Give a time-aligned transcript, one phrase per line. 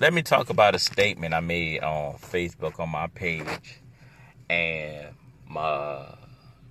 [0.00, 3.82] let me talk about a statement I made on Facebook on my page
[4.48, 5.08] and
[5.46, 6.06] my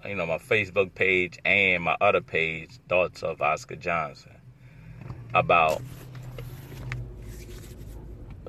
[0.04, 4.36] you know my Facebook page and my other page, Thoughts of Oscar Johnson,
[5.36, 5.84] about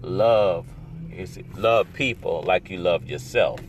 [0.01, 0.67] love
[1.13, 3.61] is love people like you love yourself.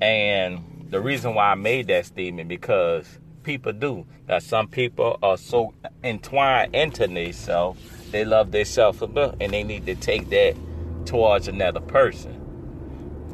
[0.00, 5.36] And the reason why I made that statement because people do that some people are
[5.36, 10.56] so entwined into themselves they love themselves and they need to take that
[11.04, 12.34] towards another person.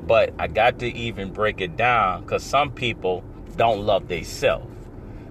[0.07, 3.25] But I got to even break it down because some people
[3.57, 4.71] don't love themselves.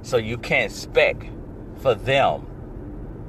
[0.02, 1.26] So you can't expect
[1.78, 2.48] for them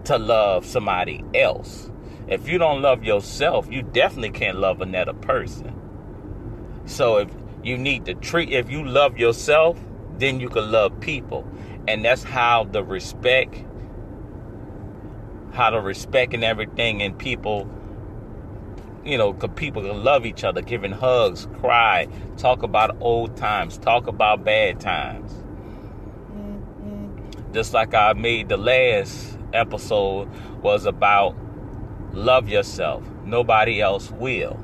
[0.04, 1.90] to love somebody else.
[2.26, 5.72] If you don't love yourself, you definitely can't love another person.
[6.86, 7.28] So if
[7.62, 9.78] you need to treat, if you love yourself,
[10.18, 11.46] then you can love people.
[11.86, 13.62] And that's how the respect
[15.54, 17.68] how to respect and everything, and people,
[19.04, 24.06] you know, people can love each other, giving hugs, cry, talk about old times, talk
[24.06, 25.32] about bad times.
[26.32, 27.52] Mm-hmm.
[27.52, 30.28] Just like I made the last episode
[30.60, 31.36] was about
[32.12, 33.02] love yourself.
[33.24, 34.58] Nobody else will.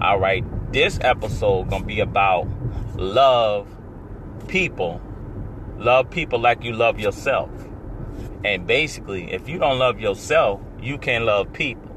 [0.00, 2.48] All right, this episode gonna be about
[2.96, 3.68] love
[4.48, 5.00] people.
[5.76, 7.50] Love people like you love yourself.
[8.44, 11.90] And basically, if you don't love yourself, you can't love people.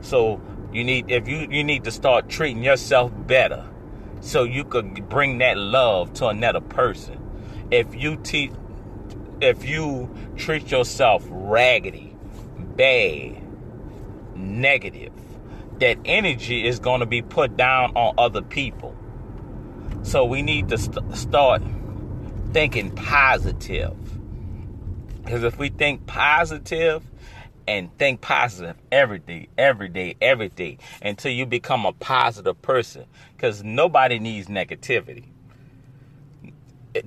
[0.00, 0.40] So
[0.72, 3.64] you need if you you need to start treating yourself better
[4.20, 7.18] so you could bring that love to another person.
[7.70, 8.50] If you teach
[9.40, 12.16] if you treat yourself raggedy,
[12.76, 13.42] bad,
[14.34, 15.12] negative,
[15.78, 18.96] that energy is going to be put down on other people.
[20.02, 21.62] So we need to st- start
[22.52, 23.94] thinking positive
[25.26, 27.02] because if we think positive
[27.66, 33.06] and think positive every day, every day, every day, until you become a positive person,
[33.36, 35.24] because nobody needs negativity.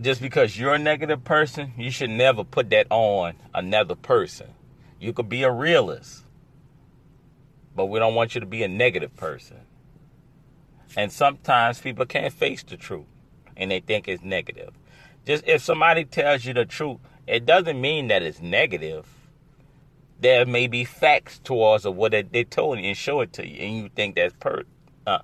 [0.02, 4.48] Just because you're a negative person, you should never put that on another person.
[5.00, 6.26] You could be a realist,
[7.74, 9.62] but we don't want you to be a negative person.
[10.98, 13.06] And sometimes people can't face the truth
[13.56, 14.74] and they think it's negative.
[15.26, 16.98] Just if somebody tells you the truth,
[17.28, 19.08] it doesn't mean that it's negative.
[20.20, 23.62] There may be facts towards of what they told you and show it to you,
[23.62, 24.64] and you think that's per.
[25.08, 25.20] Uh,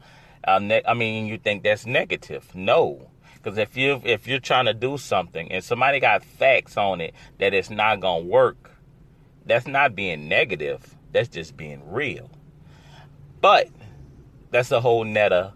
[0.46, 2.54] uh, I mean, you think that's negative.
[2.56, 7.02] No, because if you if you're trying to do something and somebody got facts on
[7.02, 8.72] it that it's not gonna work,
[9.46, 10.96] that's not being negative.
[11.12, 12.30] That's just being real.
[13.42, 13.70] But
[14.52, 15.54] that's a whole netta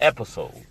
[0.00, 0.66] episode.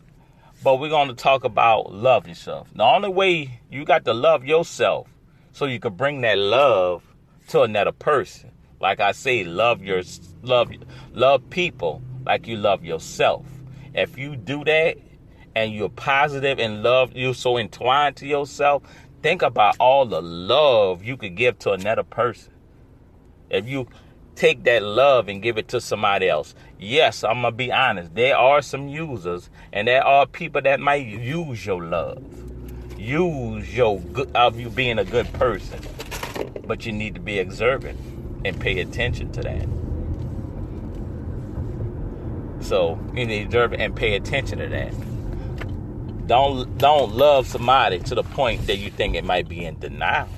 [0.62, 2.68] But we're going to talk about love yourself.
[2.76, 5.08] The only way you got to love yourself
[5.54, 7.04] so you can bring that love
[7.50, 8.52] to another person.
[8.82, 10.02] Like I say, love your
[10.42, 10.72] love
[11.14, 13.46] love people like you love yourself.
[13.94, 14.98] If you do that
[15.56, 18.84] and you're positive and love you're so entwined to yourself,
[19.22, 22.54] think about all the love you could give to another person.
[23.50, 23.88] If you
[24.40, 26.56] take that love and give it to somebody else.
[26.80, 28.16] Yes, I'm gonna be honest.
[28.16, 32.24] There are some users, and there are people that might use your love,
[32.98, 35.80] use your good of you being a good person.
[36.66, 38.00] But you need to be observant
[38.46, 39.68] and pay attention to that.
[42.66, 46.28] So you need to observe and pay attention to that.
[46.28, 50.30] Don't don't love somebody to the point that you think it might be in denial.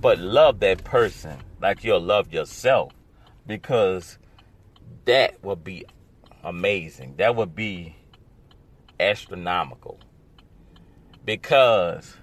[0.00, 2.92] But love that person like you'll love yourself
[3.46, 4.18] because
[5.06, 5.86] that would be
[6.42, 7.14] amazing.
[7.16, 7.96] That would be
[9.00, 9.98] astronomical.
[11.24, 12.18] Because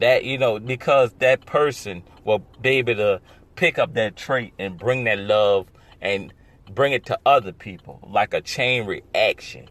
[0.00, 3.20] that, you know, because that person will be able to
[3.54, 5.68] pick up that trait and bring that love
[6.00, 6.34] and
[6.74, 9.68] bring it to other people like a chain reaction.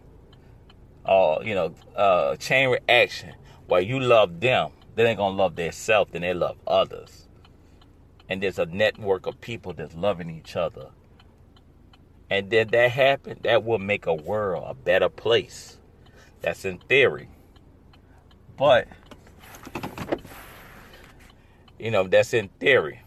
[1.04, 3.34] Or, you know, uh, chain reaction
[3.66, 7.27] where you love them, they ain't gonna love their self, then they love others
[8.30, 10.90] and there's a network of people that's loving each other.
[12.30, 15.78] And then that happen, that will make a world a better place.
[16.42, 17.30] That's in theory.
[18.58, 18.88] But
[21.80, 23.02] you know, that's in theory.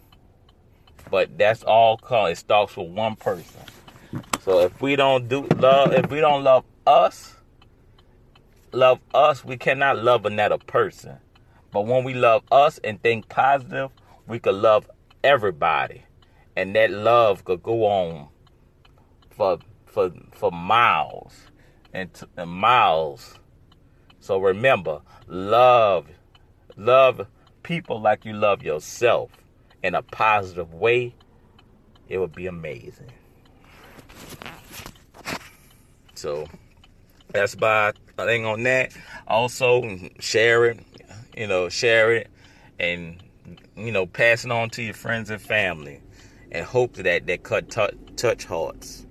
[1.09, 3.61] But that's all called it starts with one person.
[4.41, 7.35] So if we don't do love if we don't love us,
[8.71, 11.17] love us, we cannot love another person.
[11.71, 13.91] But when we love us and think positive,
[14.27, 14.89] we can love
[15.23, 16.03] everybody,
[16.55, 18.27] and that love could go on
[19.29, 21.33] for for for miles
[21.93, 23.39] and, t- and miles.
[24.19, 26.07] So remember, love
[26.77, 27.27] love
[27.63, 29.31] people like you love yourself
[29.83, 31.15] in a positive way.
[32.09, 33.11] it would be amazing.
[36.15, 36.45] So
[37.29, 37.55] that's
[38.17, 38.91] I think on that.
[39.27, 40.79] Also share it,
[41.35, 42.29] you know, share it
[42.79, 43.21] and
[43.85, 46.01] you know, pass it on to your friends and family
[46.51, 47.69] and hope that that cut
[48.17, 49.05] touch hearts.